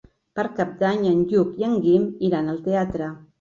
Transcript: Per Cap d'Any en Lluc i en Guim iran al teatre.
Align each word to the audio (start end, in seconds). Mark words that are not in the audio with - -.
Per 0.37 0.45
Cap 0.59 0.71
d'Any 0.79 1.03
en 1.09 1.19
Lluc 1.33 1.51
i 1.65 1.67
en 1.69 1.77
Guim 1.85 2.09
iran 2.31 2.51
al 2.55 2.59
teatre. 2.71 3.13